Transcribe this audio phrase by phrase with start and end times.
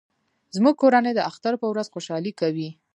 [0.55, 2.69] زموږ کورنۍ د اختر په ورځ خوشحالي کوي